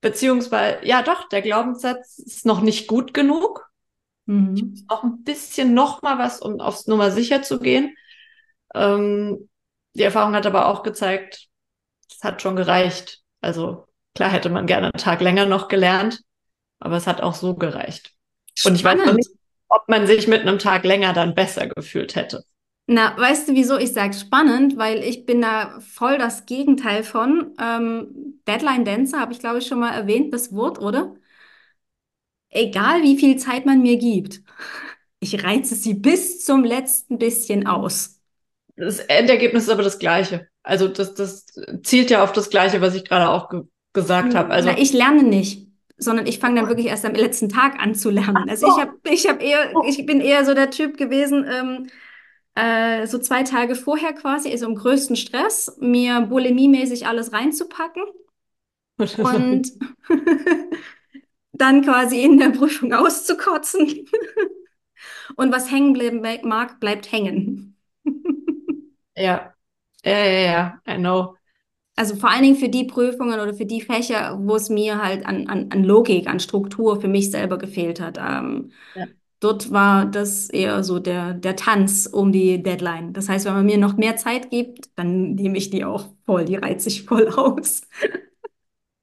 Beziehungsweise, 0.00 0.86
ja 0.86 1.02
doch, 1.02 1.28
der 1.28 1.42
Glaubenssatz 1.42 2.18
ist 2.18 2.46
noch 2.46 2.60
nicht 2.60 2.86
gut 2.86 3.12
genug. 3.14 3.68
Mhm. 4.26 4.54
Ich 4.54 4.64
muss 4.64 4.84
auch 4.88 5.02
ein 5.02 5.24
bisschen 5.24 5.74
noch 5.74 6.02
mal 6.02 6.18
was, 6.18 6.40
um 6.40 6.60
aufs 6.60 6.86
Nummer 6.86 7.10
sicher 7.10 7.42
zu 7.42 7.58
gehen. 7.58 7.96
Ähm, 8.74 9.48
die 9.94 10.04
Erfahrung 10.04 10.34
hat 10.34 10.46
aber 10.46 10.66
auch 10.66 10.84
gezeigt, 10.84 11.47
es 12.08 12.22
hat 12.22 12.42
schon 12.42 12.56
gereicht. 12.56 13.22
Also 13.40 13.86
klar 14.14 14.30
hätte 14.30 14.50
man 14.50 14.66
gerne 14.66 14.86
einen 14.86 15.02
Tag 15.02 15.20
länger 15.20 15.46
noch 15.46 15.68
gelernt, 15.68 16.20
aber 16.80 16.96
es 16.96 17.06
hat 17.06 17.20
auch 17.20 17.34
so 17.34 17.54
gereicht. 17.54 18.12
Spannend. 18.54 18.66
Und 18.66 18.80
ich 18.80 18.84
weiß 18.84 19.06
noch 19.06 19.14
nicht, 19.14 19.30
ob 19.68 19.88
man 19.88 20.06
sich 20.06 20.26
mit 20.26 20.42
einem 20.42 20.58
Tag 20.58 20.84
länger 20.84 21.12
dann 21.12 21.34
besser 21.34 21.68
gefühlt 21.68 22.16
hätte. 22.16 22.44
Na, 22.90 23.14
weißt 23.18 23.48
du, 23.48 23.54
wieso 23.54 23.76
ich 23.76 23.92
sage 23.92 24.14
spannend? 24.14 24.78
Weil 24.78 25.04
ich 25.04 25.26
bin 25.26 25.42
da 25.42 25.78
voll 25.80 26.16
das 26.16 26.46
Gegenteil 26.46 27.04
von. 27.04 27.54
Ähm, 27.60 28.40
Deadline 28.48 28.86
Dancer 28.86 29.20
habe 29.20 29.32
ich, 29.34 29.40
glaube 29.40 29.58
ich, 29.58 29.66
schon 29.66 29.78
mal 29.78 29.92
erwähnt, 29.92 30.32
das 30.32 30.54
Wort, 30.54 30.78
oder? 30.78 31.14
Egal 32.48 33.02
wie 33.02 33.18
viel 33.18 33.36
Zeit 33.36 33.66
man 33.66 33.82
mir 33.82 33.98
gibt, 33.98 34.40
ich 35.20 35.44
reize 35.44 35.74
sie 35.74 35.94
bis 35.94 36.44
zum 36.44 36.64
letzten 36.64 37.18
bisschen 37.18 37.66
aus. 37.66 38.22
Das 38.76 39.00
Endergebnis 39.00 39.64
ist 39.64 39.70
aber 39.70 39.82
das 39.82 39.98
gleiche. 39.98 40.48
Also 40.68 40.86
das, 40.86 41.14
das 41.14 41.46
zielt 41.82 42.10
ja 42.10 42.22
auf 42.22 42.32
das 42.32 42.50
Gleiche, 42.50 42.82
was 42.82 42.94
ich 42.94 43.06
gerade 43.06 43.30
auch 43.30 43.48
ge 43.48 43.62
gesagt 43.94 44.34
habe. 44.34 44.50
Also 44.50 44.68
Na, 44.68 44.78
ich 44.78 44.92
lerne 44.92 45.22
nicht, 45.22 45.66
sondern 45.96 46.26
ich 46.26 46.38
fange 46.38 46.60
dann 46.60 46.68
wirklich 46.68 46.86
erst 46.86 47.06
am 47.06 47.14
letzten 47.14 47.48
Tag 47.48 47.80
an 47.80 47.94
zu 47.94 48.10
lernen. 48.10 48.48
Also 48.48 48.66
ich 48.66 48.78
habe, 48.78 48.92
ich 49.10 49.26
habe 49.26 49.42
eher, 49.42 49.72
ich 49.86 50.04
bin 50.04 50.20
eher 50.20 50.44
so 50.44 50.52
der 50.52 50.70
Typ 50.70 50.98
gewesen. 50.98 51.46
Ähm, 51.50 51.86
äh, 52.54 53.06
so 53.06 53.18
zwei 53.18 53.44
Tage 53.44 53.76
vorher 53.76 54.12
quasi, 54.12 54.50
also 54.50 54.66
im 54.66 54.74
größten 54.74 55.16
Stress, 55.16 55.74
mir 55.80 56.20
bulimiemäßig 56.20 57.06
alles 57.06 57.32
reinzupacken 57.32 58.02
und 58.98 59.72
dann 61.52 61.82
quasi 61.82 62.20
in 62.20 62.38
der 62.38 62.50
Prüfung 62.50 62.92
auszukotzen. 62.92 64.06
und 65.36 65.50
was 65.50 65.70
hängen 65.70 65.94
bleiben 65.94 66.20
mag, 66.46 66.78
bleibt 66.78 67.10
hängen. 67.10 67.74
ja, 69.16 69.54
ja, 70.04 70.18
ja, 70.18 70.40
ja, 70.86 70.94
I 70.94 70.96
know. 70.98 71.34
Also 71.96 72.16
vor 72.16 72.30
allen 72.30 72.42
Dingen 72.44 72.56
für 72.56 72.68
die 72.70 72.84
Prüfungen 72.84 73.40
oder 73.40 73.54
für 73.54 73.66
die 73.66 73.82
Fächer, 73.82 74.38
wo 74.42 74.56
es 74.56 74.70
mir 74.70 75.02
halt 75.02 75.26
an, 75.26 75.48
an, 75.48 75.68
an 75.72 75.84
Logik, 75.84 76.28
an 76.28 76.40
Struktur 76.40 77.00
für 77.00 77.08
mich 77.08 77.30
selber 77.30 77.58
gefehlt 77.58 78.00
hat. 78.00 78.18
Ähm, 78.18 78.72
ja. 78.94 79.06
Dort 79.40 79.72
war 79.72 80.06
das 80.06 80.50
eher 80.50 80.84
so 80.84 80.98
der, 81.00 81.34
der 81.34 81.56
Tanz 81.56 82.06
um 82.12 82.32
die 82.32 82.62
Deadline. 82.62 83.12
Das 83.14 83.28
heißt, 83.28 83.46
wenn 83.46 83.54
man 83.54 83.66
mir 83.66 83.78
noch 83.78 83.96
mehr 83.96 84.16
Zeit 84.16 84.50
gibt, 84.50 84.90
dann 84.96 85.34
nehme 85.36 85.58
ich 85.58 85.70
die 85.70 85.84
auch 85.84 86.08
voll, 86.26 86.44
die 86.46 86.56
reize 86.56 86.88
ich 86.88 87.04
voll 87.04 87.28
aus. 87.36 87.82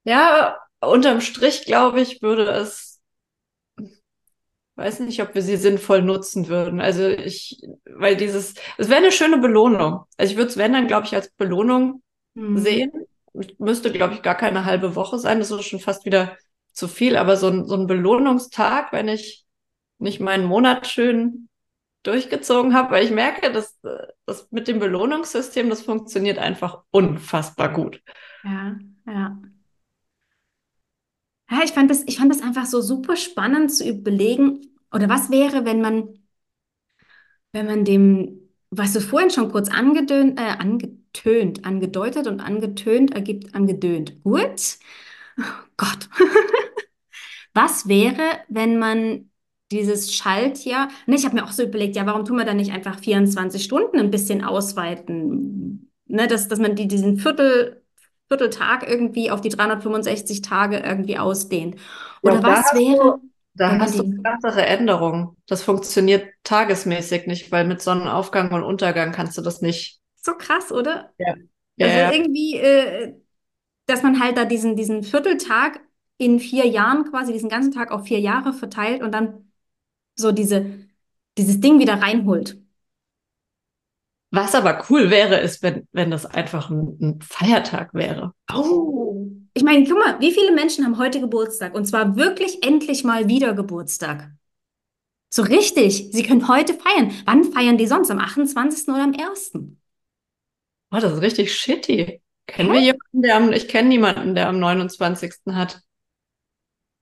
Ja, 0.04 0.58
unterm 0.82 1.22
Strich, 1.22 1.66
glaube 1.66 2.02
ich, 2.02 2.22
würde 2.22 2.46
es, 2.52 2.85
weiß 4.76 5.00
nicht, 5.02 5.22
ob 5.22 5.36
wir 5.36 5.42
sie 5.42 5.58
sinnvoll 5.58 6.02
nutzen 6.02 6.48
würden. 6.48 6.82
Also 6.82 7.08
ich, 7.08 7.62
weil 7.86 8.16
dieses, 8.16 8.56
es 8.78 8.90
wäre 8.90 9.00
eine 9.00 9.12
schöne 9.12 9.38
Belohnung. 9.38 10.04
Also 10.18 10.32
ich 10.32 10.38
würde 10.38 10.50
es, 10.50 10.58
wenn 10.58 10.74
dann, 10.74 10.88
glaube 10.88 11.06
ich, 11.08 11.16
als 11.16 11.30
Belohnung 11.32 12.02
mhm. 12.34 12.58
sehen. 12.58 12.92
Ich 13.34 13.58
müsste, 13.60 13.92
glaube 13.92 14.14
ich, 14.14 14.22
gar 14.22 14.36
keine 14.36 14.66
halbe 14.66 14.96
Woche 14.96 15.18
sein. 15.18 15.40
Das 15.40 15.52
ist 15.52 15.66
schon 15.66 15.80
fast 15.80 16.06
wieder 16.06 16.38
zu 16.72 16.88
viel. 16.88 17.18
Aber 17.18 17.38
so 17.38 17.48
ein, 17.48 17.66
so 17.66 17.76
ein 17.76 17.88
Belohnungstag, 17.88 18.92
wenn 18.92 19.08
ich 19.08 19.46
nicht 19.98 20.20
meinen 20.20 20.46
Monat 20.46 20.88
schön 20.88 21.48
durchgezogen 22.04 22.74
habe, 22.74 22.92
weil 22.92 23.04
ich 23.04 23.12
merke, 23.12 23.52
dass 23.52 23.80
das 24.26 24.52
mit 24.52 24.68
dem 24.68 24.80
Belohnungssystem, 24.80 25.70
das 25.70 25.82
funktioniert 25.82 26.38
einfach 26.38 26.84
unfassbar 26.92 27.74
gut. 27.74 28.02
Ja, 28.44 28.76
ja. 29.08 29.38
Ja, 31.50 31.62
ich 31.64 31.72
fand 31.72 31.90
das, 31.92 32.04
ich 32.08 32.18
fand 32.18 32.32
das 32.32 32.42
einfach 32.42 32.66
so 32.66 32.82
super 32.82 33.16
spannend 33.16 33.72
zu 33.74 33.88
überlegen, 33.88 34.62
oder 34.92 35.10
was 35.10 35.30
wäre, 35.30 35.66
wenn 35.66 35.82
man, 35.82 36.20
wenn 37.54 37.66
man 37.66 37.86
dem, 37.86 38.50
was 38.70 38.94
du 38.94 39.02
vorhin 39.02 39.30
schon 39.32 39.52
kurz 39.52 39.70
angedönt, 39.70 40.40
äh, 40.40 40.44
angetönt, 40.44 41.66
angedeutet 41.66 42.28
und 42.28 42.42
angetönt 42.42 43.14
ergibt 43.14 43.56
angedönt. 43.56 44.22
Gut. 44.24 44.78
Oh 45.40 45.44
Gott. 45.78 46.10
was 47.54 47.88
wäre, 47.88 48.24
wenn 48.50 48.78
man 48.80 49.30
dieses 49.72 50.14
Schaltjahr. 50.14 50.90
Ne, 51.08 51.16
ich 51.16 51.26
habe 51.26 51.36
mir 51.36 51.44
auch 51.46 51.52
so 51.52 51.64
überlegt, 51.64 51.96
ja, 51.96 52.06
warum 52.06 52.26
tun 52.26 52.38
wir 52.38 52.46
da 52.46 52.54
nicht 52.54 52.72
einfach 52.72 53.00
24 53.00 53.64
Stunden 53.64 54.00
ein 54.00 54.12
bisschen 54.12 54.44
ausweiten? 54.44 55.92
Ne, 56.08 56.28
dass, 56.28 56.48
dass 56.48 56.60
man 56.60 56.76
die, 56.76 56.88
diesen 56.88 57.18
Viertel, 57.18 57.84
Vierteltag 58.28 58.88
irgendwie 58.88 59.30
auf 59.30 59.42
die 59.42 59.50
365 59.50 60.42
Tage 60.42 60.78
irgendwie 60.78 61.18
ausdehnt. 61.18 61.76
Oder 62.22 62.36
ja, 62.36 62.44
was 62.44 62.74
wäre. 62.74 63.20
Da 63.54 63.80
hast 63.80 63.98
du 63.98 64.04
eine 64.04 64.22
krassere 64.22 64.66
Änderung. 64.66 65.38
Das 65.48 65.64
funktioniert 65.64 66.28
tagesmäßig 66.44 67.26
nicht, 67.28 67.52
weil 67.52 67.66
mit 67.66 67.82
Sonnenaufgang 67.82 68.52
und 68.52 68.64
Untergang 68.64 69.14
kannst 69.14 69.38
du 69.38 69.42
das 69.42 69.62
nicht. 69.62 70.02
So 70.22 70.34
krass, 70.34 70.72
oder? 70.72 71.12
Ja. 71.18 71.36
Also 71.80 71.98
ja. 71.98 72.12
irgendwie, 72.12 72.58
äh, 72.58 73.14
dass 73.86 74.04
man 74.04 74.20
halt 74.20 74.38
da 74.38 74.46
diesen, 74.46 74.76
diesen 74.76 75.04
Vierteltag 75.04 75.80
in 76.18 76.40
vier 76.40 76.68
Jahren 76.68 77.10
quasi, 77.10 77.32
diesen 77.32 77.50
ganzen 77.50 77.72
Tag 77.72 77.92
auf 77.92 78.06
vier 78.06 78.20
Jahre 78.20 78.52
verteilt 78.52 79.02
und 79.02 79.14
dann 79.14 79.52
so 80.16 80.32
diese, 80.32 80.66
dieses 81.38 81.60
Ding 81.60 81.80
wieder 81.80 82.02
reinholt. 82.02 82.58
Was 84.36 84.54
aber 84.54 84.86
cool 84.90 85.10
wäre, 85.10 85.40
ist, 85.40 85.64
wenn, 85.64 85.88
wenn 85.94 86.12
das 86.12 86.26
einfach 86.26 86.70
ein, 86.70 86.98
ein 87.00 87.22
Feiertag 87.22 87.94
wäre. 87.94 88.34
Oh. 88.54 89.32
Ich 89.54 89.64
meine, 89.64 89.88
guck 89.88 89.98
mal, 89.98 90.20
wie 90.20 90.34
viele 90.34 90.52
Menschen 90.52 90.84
haben 90.84 90.98
heute 90.98 91.22
Geburtstag? 91.22 91.74
Und 91.74 91.86
zwar 91.86 92.18
wirklich 92.18 92.62
endlich 92.62 93.06
mal 93.06 93.30
wieder 93.30 93.54
Geburtstag. 93.54 94.30
So 95.34 95.42
richtig. 95.42 96.10
Sie 96.12 96.24
können 96.24 96.50
heute 96.50 96.74
feiern. 96.74 97.14
Wann 97.24 97.46
feiern 97.46 97.78
die 97.78 97.88
sonst? 97.88 98.12
Am 98.12 98.20
28. 98.20 98.90
oder 98.90 99.04
am 99.04 99.14
1.? 99.14 99.52
Oh, 99.56 101.00
das 101.00 101.14
ist 101.14 101.22
richtig 101.22 101.56
shitty. 101.56 102.22
Kennen 102.46 102.74
wir 102.74 102.82
jemanden, 102.82 103.22
der 103.22 103.38
am, 103.38 103.54
ich 103.54 103.70
kenne 103.70 103.88
niemanden, 103.88 104.36
der 104.36 104.50
am 104.50 104.60
29. 104.60 105.32
hat. 105.52 105.82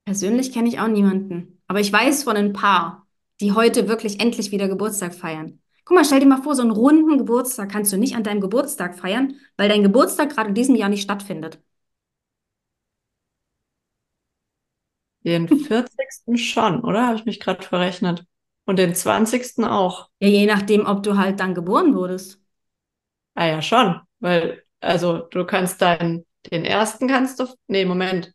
Persönlich 0.05 0.53
kenne 0.53 0.69
ich 0.69 0.79
auch 0.79 0.87
niemanden. 0.87 1.61
Aber 1.67 1.79
ich 1.79 1.91
weiß 1.91 2.23
von 2.23 2.37
ein 2.37 2.53
paar 2.53 3.03
die 3.39 3.51
heute 3.51 3.87
wirklich 3.87 4.19
endlich 4.19 4.51
wieder 4.51 4.67
Geburtstag 4.67 5.13
feiern. 5.13 5.59
Guck 5.85 5.95
mal, 5.95 6.03
stell 6.05 6.19
dir 6.19 6.25
mal 6.27 6.41
vor, 6.41 6.55
so 6.55 6.61
einen 6.61 6.71
runden 6.71 7.17
Geburtstag 7.17 7.69
kannst 7.71 7.91
du 7.93 7.97
nicht 7.97 8.15
an 8.15 8.23
deinem 8.23 8.41
Geburtstag 8.41 8.95
feiern, 8.97 9.35
weil 9.57 9.69
dein 9.69 9.83
Geburtstag 9.83 10.29
gerade 10.31 10.49
in 10.49 10.55
diesem 10.55 10.75
Jahr 10.75 10.89
nicht 10.89 11.03
stattfindet. 11.03 11.59
Den 15.25 15.47
40. 15.47 16.37
schon, 16.37 16.81
oder? 16.83 17.07
Habe 17.07 17.17
ich 17.17 17.25
mich 17.25 17.39
gerade 17.39 17.63
verrechnet. 17.63 18.25
Und 18.65 18.77
den 18.79 18.95
20. 18.95 19.63
auch. 19.65 20.09
Ja, 20.19 20.27
je 20.29 20.45
nachdem, 20.45 20.85
ob 20.85 21.03
du 21.03 21.17
halt 21.17 21.39
dann 21.39 21.53
geboren 21.53 21.95
wurdest. 21.95 22.41
Ah 23.35 23.47
ja, 23.47 23.61
schon. 23.61 23.99
Weil, 24.19 24.63
also 24.79 25.19
du 25.31 25.45
kannst 25.45 25.81
deinen, 25.81 26.25
den 26.51 26.65
ersten 26.65 27.07
kannst 27.07 27.39
du, 27.39 27.47
nee, 27.67 27.85
Moment. 27.85 28.33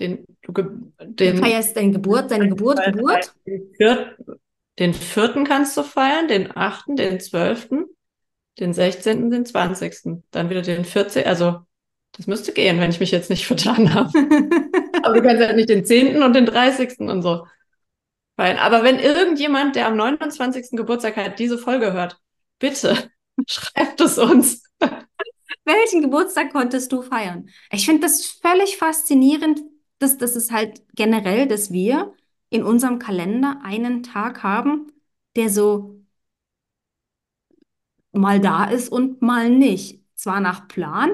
Den, 0.00 0.24
du, 0.42 0.52
den, 0.52 0.94
du 1.16 1.34
feierst 1.36 1.76
deine 1.76 1.90
Geburt, 1.92 2.30
deine 2.30 2.48
Geburt, 2.48 2.84
Geburt? 2.84 3.34
Vierten, 3.76 4.40
den 4.78 4.94
vierten 4.94 5.44
kannst 5.44 5.76
du 5.76 5.82
feiern, 5.82 6.28
den 6.28 6.56
achten, 6.56 6.96
den 6.96 7.20
zwölften, 7.20 7.86
den 8.58 8.72
sechzehnten, 8.72 9.30
den 9.30 9.46
zwanzigsten. 9.46 10.24
Dann 10.30 10.50
wieder 10.50 10.62
den 10.62 10.84
vierzehnten, 10.84 11.28
also 11.28 11.60
das 12.12 12.26
müsste 12.26 12.52
gehen, 12.52 12.80
wenn 12.80 12.90
ich 12.90 13.00
mich 13.00 13.10
jetzt 13.10 13.30
nicht 13.30 13.46
vertan 13.46 13.92
habe. 13.94 14.10
Aber 15.02 15.14
du 15.14 15.22
kannst 15.22 15.44
halt 15.44 15.56
nicht 15.56 15.68
den 15.68 15.84
zehnten 15.84 16.22
und 16.22 16.34
den 16.34 16.46
dreißigsten 16.46 17.08
und 17.08 17.22
so 17.22 17.46
feiern. 18.36 18.58
Aber 18.58 18.84
wenn 18.84 18.98
irgendjemand, 18.98 19.76
der 19.76 19.86
am 19.86 19.96
29. 19.96 20.70
Geburtstag 20.72 21.16
hat, 21.16 21.38
diese 21.38 21.58
Folge 21.58 21.92
hört, 21.92 22.18
bitte 22.58 23.10
schreibt 23.46 24.00
es 24.00 24.18
uns. 24.18 24.62
Welchen 25.64 26.02
Geburtstag 26.02 26.52
konntest 26.52 26.92
du 26.92 27.02
feiern? 27.02 27.50
Ich 27.70 27.84
finde 27.84 28.02
das 28.02 28.24
völlig 28.26 28.78
faszinierend, 28.78 29.60
dass, 29.98 30.16
dass 30.16 30.36
es 30.36 30.50
halt 30.50 30.82
generell, 30.94 31.46
dass 31.46 31.72
wir 31.72 32.14
in 32.50 32.62
unserem 32.62 32.98
Kalender 32.98 33.60
einen 33.62 34.02
Tag 34.02 34.42
haben, 34.42 34.92
der 35.36 35.50
so 35.50 36.00
mal 38.12 38.40
da 38.40 38.64
ist 38.64 38.88
und 38.90 39.22
mal 39.22 39.50
nicht. 39.50 40.02
Zwar 40.14 40.40
nach 40.40 40.66
Plan, 40.68 41.10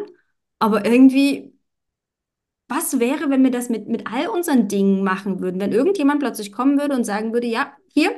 aber 0.59 0.87
irgendwie, 0.87 1.55
was 2.69 2.99
wäre, 3.00 3.29
wenn 3.31 3.45
wir 3.45 3.50
das 3.50 3.69
mit, 3.69 3.88
mit 3.88 4.07
all 4.11 4.29
unseren 4.29 4.69
Dingen 4.69 5.05
machen 5.05 5.41
würden? 5.41 5.61
Wenn 5.61 5.73
irgendjemand 5.73 6.21
plötzlich 6.21 6.53
kommen 6.53 6.79
würde 6.81 6.95
und 6.95 7.05
sagen 7.05 7.33
würde, 7.33 7.47
ja, 7.47 7.73
hier, 7.88 8.11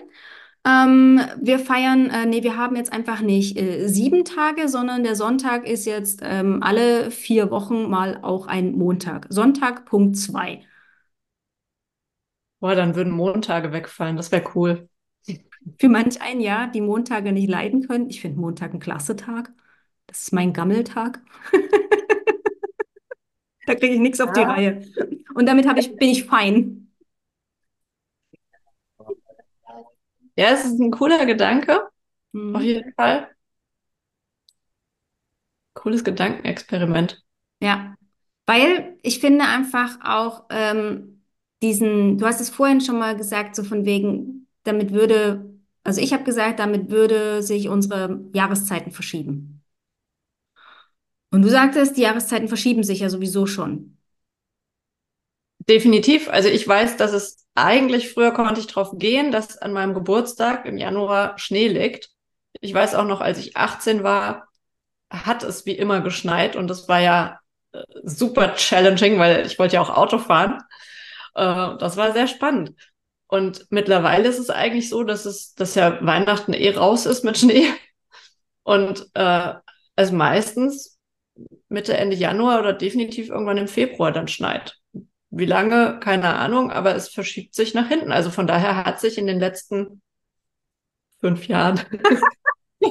ähm, 0.65 1.21
wir 1.41 1.59
feiern, 1.59 2.11
äh, 2.11 2.27
nee, 2.27 2.43
wir 2.43 2.57
haben 2.57 2.77
jetzt 2.77 2.93
einfach 2.93 3.21
nicht 3.21 3.59
äh, 3.59 3.89
sieben 3.89 4.25
Tage, 4.25 4.69
sondern 4.69 5.05
der 5.05 5.17
Sonntag 5.17 5.67
ist 5.69 5.87
jetzt 5.87 6.21
ähm, 6.25 6.63
alle 6.63 7.11
vier 7.11 7.51
Wochen 7.51 7.89
mal 7.91 8.19
auch 8.23 8.47
ein 8.47 8.73
Montag. 8.77 9.27
Sonntag, 9.31 9.87
Punkt 9.87 10.17
zwei. 10.17 10.63
Boah, 12.61 12.75
dann 12.75 12.95
würden 12.95 13.13
Montage 13.13 13.73
wegfallen. 13.73 14.17
Das 14.17 14.33
wäre 14.33 14.45
cool. 14.55 14.89
Für 15.79 15.89
manch 15.89 16.21
ein 16.21 16.41
Jahr, 16.41 16.71
die 16.71 16.81
Montage 16.81 17.33
nicht 17.33 17.49
leiden 17.49 17.87
können. 17.87 18.09
Ich 18.09 18.21
finde 18.21 18.41
Montag 18.41 18.73
ein 18.73 18.81
klasse 18.81 19.17
Tag. 19.17 19.53
Das 20.07 20.23
ist 20.23 20.33
mein 20.33 20.53
Gammeltag. 20.53 21.21
da 23.67 23.75
kriege 23.75 23.95
ich 23.95 24.01
nichts 24.01 24.21
auf 24.21 24.33
die 24.33 24.41
Reihe. 24.41 24.83
Und 25.35 25.47
damit 25.47 25.67
ich, 25.79 25.97
bin 25.97 26.09
ich 26.09 26.25
fein. 26.25 26.89
Ja, 30.37 30.51
es 30.51 30.65
ist 30.65 30.79
ein 30.79 30.91
cooler 30.91 31.25
Gedanke. 31.27 31.89
Mhm. 32.33 32.57
Auf 32.57 32.63
jeden 32.63 32.93
Fall. 32.95 33.29
Cooles 35.75 36.05
Gedankenexperiment. 36.05 37.23
Ja, 37.61 37.97
weil 38.47 38.99
ich 39.03 39.21
finde 39.21 39.47
einfach 39.47 39.99
auch, 40.03 40.45
ähm, 40.51 41.16
diesen, 41.63 42.19
du 42.19 42.27
hast 42.27 42.41
es 42.41 42.51
vorhin 42.51 42.81
schon 42.81 42.99
mal 42.99 43.17
gesagt, 43.17 43.57
so 43.57 43.65
von 43.65 43.85
wegen, 43.85 44.47
damit 44.65 44.93
würde 44.93 45.51
Also 45.85 46.01
ich 46.01 46.13
habe 46.13 46.25
gesagt, 46.25 46.59
damit 46.59 46.91
würde 46.91 47.43
sich 47.43 47.69
unsere 47.69 48.21
Jahreszeiten 48.35 48.93
verschieben. 48.93 49.63
Und 51.31 51.43
du 51.43 51.49
sagtest, 51.49 51.97
die 51.97 52.01
Jahreszeiten 52.03 52.49
verschieben 52.49 52.83
sich 52.83 52.99
ja 53.01 53.09
sowieso 53.11 53.47
schon. 53.47 53.97
Definitiv. 55.69 56.29
Also 56.29 56.49
ich 56.49 56.67
weiß, 56.67 56.97
dass 56.97 57.13
es 57.13 57.47
eigentlich 57.55 58.13
früher 58.13 58.33
konnte 58.33 58.61
ich 58.61 58.67
drauf 58.67 58.91
gehen, 58.99 59.33
dass 59.33 59.59
an 59.59 59.73
meinem 59.73 59.95
Geburtstag 59.95 60.65
im 60.67 60.77
Januar 60.79 61.39
Schnee 61.39 61.69
liegt. 61.69 62.11
Ich 62.61 62.73
weiß 62.73 62.95
auch 62.95 63.05
noch, 63.07 63.21
als 63.21 63.39
ich 63.39 63.57
18 63.57 64.03
war, 64.03 64.49
hat 65.11 65.43
es 65.43 65.67
wie 65.67 65.73
immer 65.77 66.01
geschneit 66.01 66.57
und 66.57 66.69
das 66.69 66.89
war 66.89 67.01
ja 67.01 67.41
äh, 67.73 67.83
super 68.05 68.55
challenging, 68.57 69.19
weil 69.19 69.47
ich 69.47 69.59
wollte 69.59 69.77
ja 69.77 69.83
auch 69.83 69.91
Auto 69.91 70.19
fahren. 70.19 70.61
Äh, 71.37 71.77
das 71.79 71.97
war 71.97 72.13
sehr 72.13 72.27
spannend. 72.27 72.75
Und 73.29 73.67
mittlerweile 73.71 74.29
ist 74.29 74.39
es 74.39 74.51
eigentlich 74.51 74.89
so, 74.89 75.05
dass 75.05 75.27
es, 75.27 75.55
dass 75.55 75.75
ja 75.75 76.05
Weihnachten 76.05 76.53
eh 76.53 76.71
raus 76.71 77.07
ist 77.07 77.25
mit 77.25 77.39
Schnee. 77.39 77.67
Und 78.63 79.07
äh, 79.15 79.55
es 79.97 80.13
meistens 80.13 80.99
Mitte, 81.69 81.97
Ende 81.97 82.17
Januar 82.17 82.61
oder 82.61 82.73
definitiv 82.73 83.29
irgendwann 83.29 83.59
im 83.59 83.69
Februar 83.69 84.13
dann 84.13 84.29
schneit. 84.29 84.79
Wie 85.31 85.45
lange, 85.45 85.99
keine 86.01 86.35
Ahnung, 86.35 86.71
aber 86.71 86.95
es 86.95 87.09
verschiebt 87.09 87.55
sich 87.55 87.75
nach 87.75 87.89
hinten. 87.89 88.13
Also 88.13 88.31
von 88.31 88.47
daher 88.47 88.85
hat 88.85 89.01
sich 89.01 89.19
in 89.19 89.27
den 89.27 89.41
letzten 89.41 90.01
fünf 91.21 91.49
Jahren 91.49 91.81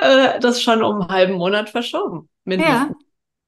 äh, 0.00 0.40
das 0.40 0.62
schon 0.62 0.82
um 0.82 1.02
einen 1.02 1.10
halben 1.10 1.34
Monat 1.34 1.68
verschoben. 1.68 2.28
Mindestens. 2.44 2.74
Ja. 2.74 2.90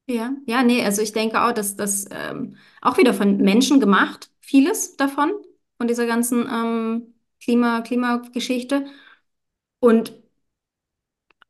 Ja, 0.07 0.33
ja, 0.47 0.63
nee, 0.63 0.85
also 0.85 1.01
ich 1.01 1.13
denke 1.13 1.41
auch, 1.43 1.53
dass 1.53 1.77
das 1.77 2.07
ähm, 2.11 2.57
auch 2.81 2.99
wieder 2.99 3.15
von 3.15 3.37
Menschen 3.39 3.81
gemacht, 3.81 4.31
vieles 4.41 4.97
davon, 4.97 5.31
von 5.79 5.87
dieser 5.89 6.07
ganzen 6.07 6.47
ähm, 6.51 7.15
Klima, 7.41 7.81
Klimageschichte. 7.83 8.87
Und 9.81 10.15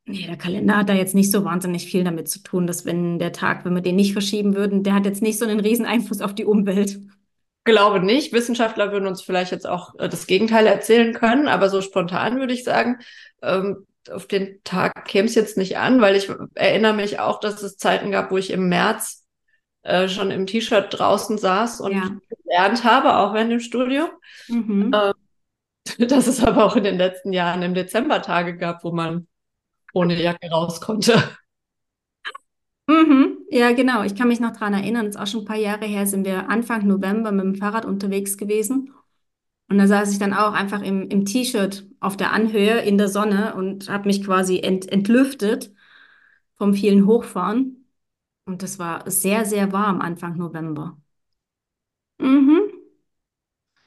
nee, 0.05 0.25
der 0.27 0.37
Kalender 0.37 0.77
hat 0.77 0.89
da 0.89 0.93
jetzt 0.93 1.15
nicht 1.15 1.31
so 1.31 1.43
wahnsinnig 1.45 1.85
viel 1.85 2.03
damit 2.03 2.29
zu 2.29 2.39
tun, 2.39 2.67
dass 2.67 2.85
wenn 2.85 3.19
der 3.19 3.31
Tag, 3.31 3.65
wenn 3.65 3.75
wir 3.75 3.81
den 3.81 3.95
nicht 3.95 4.13
verschieben 4.13 4.55
würden, 4.55 4.83
der 4.83 4.93
hat 4.95 5.05
jetzt 5.05 5.21
nicht 5.21 5.39
so 5.39 5.45
einen 5.45 5.59
riesen 5.59 5.85
Einfluss 5.85 6.21
auf 6.21 6.35
die 6.35 6.45
Umwelt. 6.45 6.99
Glaube 7.65 8.01
nicht. 8.01 8.33
Wissenschaftler 8.33 8.91
würden 8.91 9.07
uns 9.07 9.21
vielleicht 9.21 9.51
jetzt 9.51 9.67
auch 9.67 9.95
äh, 9.99 10.09
das 10.09 10.27
Gegenteil 10.27 10.67
erzählen 10.67 11.13
können, 11.13 11.47
aber 11.47 11.69
so 11.69 11.81
spontan 11.81 12.39
würde 12.39 12.53
ich 12.53 12.63
sagen, 12.65 12.97
ähm, 13.41 13.85
auf 14.11 14.27
den 14.27 14.61
Tag 14.63 15.05
käme 15.05 15.27
es 15.27 15.35
jetzt 15.35 15.57
nicht 15.57 15.77
an, 15.77 16.01
weil 16.01 16.15
ich 16.15 16.29
erinnere 16.55 16.93
mich 16.93 17.19
auch, 17.19 17.39
dass 17.39 17.63
es 17.63 17.77
Zeiten 17.77 18.11
gab, 18.11 18.31
wo 18.31 18.37
ich 18.37 18.51
im 18.51 18.69
März 18.69 19.25
äh, 19.83 20.07
schon 20.07 20.31
im 20.31 20.47
T-Shirt 20.47 20.87
draußen 20.89 21.37
saß 21.37 21.81
und 21.81 21.93
ja. 21.93 22.09
gelernt 22.43 22.83
habe, 22.83 23.17
auch 23.17 23.33
während 23.33 23.51
dem 23.51 23.59
Studium. 23.59 24.09
Mhm. 24.47 24.91
Äh, 24.93 25.13
dass 26.07 26.27
es 26.27 26.43
aber 26.43 26.65
auch 26.65 26.75
in 26.75 26.83
den 26.83 26.97
letzten 26.97 27.33
Jahren 27.33 27.61
im 27.61 27.73
Dezember 27.73 28.21
Tage 28.21 28.57
gab, 28.57 28.83
wo 28.83 28.91
man 28.91 29.27
ohne 29.93 30.21
Jacke 30.21 30.49
raus 30.49 30.81
konnte. 30.81 31.21
Mhm. 32.87 33.37
Ja, 33.49 33.71
genau. 33.71 34.03
Ich 34.03 34.15
kann 34.15 34.27
mich 34.27 34.39
noch 34.39 34.55
dran 34.55 34.73
erinnern, 34.73 35.07
es 35.07 35.15
ist 35.15 35.21
auch 35.21 35.27
schon 35.27 35.41
ein 35.41 35.45
paar 35.45 35.57
Jahre 35.57 35.85
her, 35.85 36.05
sind 36.05 36.25
wir 36.25 36.49
Anfang 36.49 36.87
November 36.87 37.31
mit 37.31 37.45
dem 37.45 37.55
Fahrrad 37.55 37.85
unterwegs 37.85 38.37
gewesen. 38.37 38.93
Und 39.69 39.77
da 39.77 39.87
saß 39.87 40.11
ich 40.11 40.19
dann 40.19 40.33
auch 40.33 40.53
einfach 40.53 40.81
im, 40.81 41.09
im 41.09 41.25
T-Shirt 41.25 41.85
auf 41.99 42.17
der 42.17 42.31
Anhöhe 42.31 42.81
in 42.81 42.97
der 42.97 43.07
Sonne 43.09 43.55
und 43.55 43.89
habe 43.89 44.07
mich 44.07 44.23
quasi 44.23 44.59
ent, 44.59 44.91
entlüftet 44.91 45.73
vom 46.57 46.73
vielen 46.73 47.05
Hochfahren. 47.07 47.87
Und 48.45 48.63
das 48.63 48.79
war 48.79 49.09
sehr, 49.09 49.45
sehr 49.45 49.71
warm 49.71 50.01
Anfang 50.01 50.37
November. 50.37 50.97
Mhm. 52.19 52.71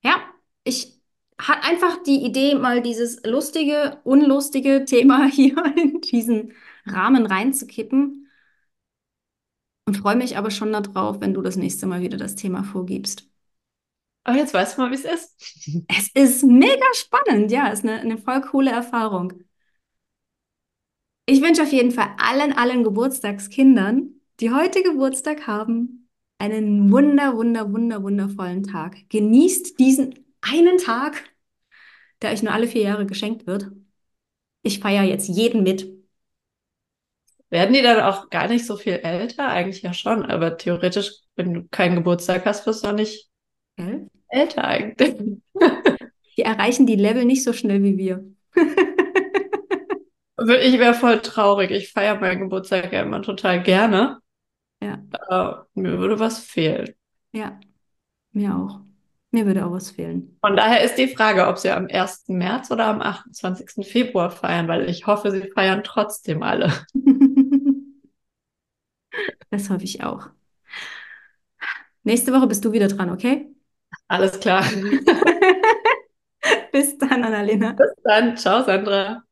Ja, 0.02 0.16
ich 0.64 1.00
hatte 1.38 1.64
einfach 1.64 2.02
die 2.04 2.24
Idee, 2.24 2.54
mal 2.54 2.80
dieses 2.82 3.22
lustige, 3.24 4.00
unlustige 4.04 4.84
Thema 4.84 5.26
hier 5.30 5.56
in 5.76 6.00
diesen 6.00 6.52
Rahmen 6.86 7.26
reinzukippen. 7.26 8.28
Und 9.86 9.96
freue 9.96 10.14
mich 10.16 10.36
aber 10.36 10.50
schon 10.52 10.72
darauf, 10.72 11.20
wenn 11.20 11.34
du 11.34 11.42
das 11.42 11.56
nächste 11.56 11.86
Mal 11.86 12.00
wieder 12.00 12.16
das 12.18 12.34
Thema 12.36 12.62
vorgibst. 12.64 13.28
Aber 14.26 14.38
jetzt 14.38 14.52
weißt 14.52 14.76
du 14.76 14.80
mal, 14.82 14.90
wie 14.90 14.96
es 14.96 15.04
ist. 15.04 15.84
Es 15.88 16.08
ist 16.12 16.42
mega 16.42 16.84
spannend, 16.94 17.52
ja, 17.52 17.68
es 17.70 17.78
ist 17.78 17.84
eine, 17.84 18.00
eine 18.00 18.18
voll 18.18 18.40
coole 18.40 18.72
Erfahrung. 18.72 19.32
Ich 21.26 21.40
wünsche 21.42 21.62
auf 21.62 21.72
jeden 21.72 21.92
Fall 21.92 22.08
allen, 22.18 22.52
allen 22.52 22.82
Geburtstagskindern, 22.82 24.20
die 24.40 24.50
heute 24.50 24.82
Geburtstag 24.82 25.46
haben, 25.46 26.08
einen 26.38 26.90
wunder, 26.90 27.36
wunder, 27.36 27.72
wunder, 27.72 28.02
wundervollen 28.02 28.64
Tag. 28.64 28.96
Genießt 29.10 29.78
diesen 29.78 30.26
einen 30.40 30.78
Tag, 30.78 31.22
der 32.20 32.32
euch 32.32 32.42
nur 32.42 32.52
alle 32.52 32.66
vier 32.66 32.82
Jahre 32.82 33.06
geschenkt 33.06 33.46
wird. 33.46 33.70
Ich 34.62 34.80
feiere 34.80 35.04
jetzt 35.04 35.28
jeden 35.28 35.62
mit. 35.62 35.88
Werden 37.48 37.74
die 37.74 37.82
dann 37.82 38.00
auch 38.00 38.28
gar 38.28 38.48
nicht 38.48 38.66
so 38.66 38.76
viel 38.76 38.94
älter? 38.94 39.46
Eigentlich 39.48 39.82
ja 39.82 39.94
schon, 39.94 40.24
aber 40.24 40.56
theoretisch, 40.56 41.12
wenn 41.36 41.54
du 41.54 41.68
keinen 41.68 41.94
Geburtstag 41.94 42.44
hast, 42.44 42.66
wirst 42.66 42.84
du 42.84 42.88
auch 42.88 42.92
nicht 42.92 43.30
älter 43.76 44.15
älter 44.28 44.64
eigentlich. 44.64 45.14
Die 46.36 46.42
erreichen 46.42 46.86
die 46.86 46.96
Level 46.96 47.24
nicht 47.24 47.44
so 47.44 47.52
schnell 47.52 47.82
wie 47.82 47.96
wir. 47.96 48.24
Also 50.38 50.52
ich 50.52 50.78
wäre 50.78 50.94
voll 50.94 51.20
traurig. 51.22 51.70
Ich 51.70 51.92
feiere 51.92 52.20
meinen 52.20 52.40
Geburtstag 52.40 52.92
ja 52.92 53.02
immer 53.02 53.22
total 53.22 53.62
gerne. 53.62 54.18
Ja. 54.82 55.02
Aber 55.28 55.66
mir 55.74 55.98
würde 55.98 56.20
was 56.20 56.38
fehlen. 56.38 56.94
Ja, 57.32 57.58
mir 58.32 58.54
auch. 58.54 58.80
Mir 59.30 59.46
würde 59.46 59.66
auch 59.66 59.72
was 59.72 59.90
fehlen. 59.90 60.38
Von 60.40 60.56
daher 60.56 60.84
ist 60.84 60.96
die 60.96 61.08
Frage, 61.08 61.46
ob 61.48 61.58
Sie 61.58 61.70
am 61.70 61.88
1. 61.90 62.28
März 62.28 62.70
oder 62.70 62.86
am 62.86 63.00
28. 63.00 63.86
Februar 63.86 64.30
feiern, 64.30 64.68
weil 64.68 64.88
ich 64.88 65.06
hoffe, 65.06 65.30
Sie 65.30 65.50
feiern 65.50 65.82
trotzdem 65.82 66.42
alle. 66.42 66.72
das 69.50 69.68
hoffe 69.70 69.84
ich 69.84 70.04
auch. 70.04 70.28
Nächste 72.04 72.32
Woche 72.32 72.46
bist 72.46 72.64
du 72.64 72.72
wieder 72.72 72.88
dran, 72.88 73.10
okay? 73.10 73.48
Alles 74.08 74.38
klar. 74.38 74.62
Bis 76.72 76.96
dann, 76.98 77.24
Annalena. 77.24 77.72
Bis 77.72 77.92
dann. 78.04 78.36
Ciao, 78.36 78.62
Sandra. 78.62 79.22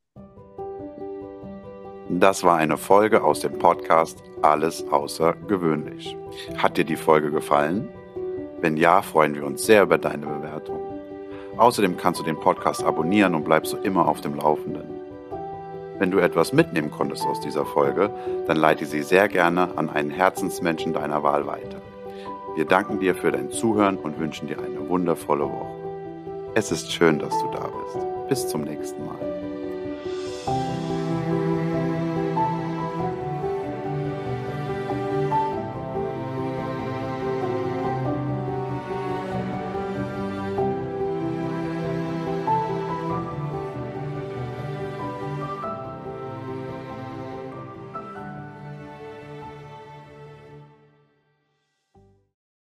Das 2.09 2.45
war 2.45 2.59
eine 2.59 2.77
Folge 2.77 3.23
aus 3.23 3.41
dem 3.41 3.59
Podcast 3.59 4.23
Alles 4.43 4.87
außergewöhnlich. 4.89 6.17
Hat 6.59 6.77
dir 6.77 6.85
die 6.85 6.97
Folge 6.97 7.31
gefallen? 7.31 7.89
Wenn 8.61 8.77
ja, 8.77 9.03
freuen 9.03 9.35
wir 9.35 9.45
uns 9.45 9.65
sehr 9.65 9.83
über 9.83 9.99
deine 9.99 10.27
Bewertung. 10.27 10.81
Außerdem 11.57 11.97
kannst 11.97 12.21
du 12.21 12.25
den 12.25 12.39
Podcast 12.39 12.85
abonnieren 12.85 13.35
und 13.35 13.45
bleibst 13.45 13.73
so 13.73 13.79
immer 13.79 14.09
auf 14.09 14.21
dem 14.21 14.37
Laufenden. 14.37 14.85
Wenn 15.99 16.11
du 16.11 16.19
etwas 16.19 16.53
mitnehmen 16.53 16.91
konntest 16.91 17.25
aus 17.25 17.41
dieser 17.41 17.65
Folge, 17.65 18.11
dann 18.47 18.57
leite 18.57 18.85
sie 18.85 19.03
sehr 19.03 19.29
gerne 19.29 19.71
an 19.77 19.89
einen 19.89 20.11
Herzensmenschen 20.11 20.93
deiner 20.93 21.23
Wahl 21.23 21.47
weiter. 21.47 21.81
Wir 22.57 22.65
danken 22.65 23.01
dir 23.01 23.17
für 23.17 23.33
dein 23.33 23.51
Zuhören 23.51 23.97
und 23.97 24.19
wünschen 24.21 24.47
dir 24.47 24.59
eine 24.59 24.89
wundervolle 24.89 25.45
Woche. 25.45 26.53
Es 26.55 26.71
ist 26.71 26.93
schön, 26.93 27.19
dass 27.19 27.37
du 27.41 27.51
da 27.51 27.69
bist. 27.69 28.29
Bis 28.29 28.49
zum 28.49 28.63
nächsten 28.63 29.05
Mal. 29.05 29.34